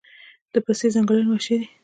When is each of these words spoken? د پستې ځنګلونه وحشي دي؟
د 0.53 0.55
پستې 0.65 0.87
ځنګلونه 0.95 1.29
وحشي 1.31 1.55
دي؟ 1.59 1.67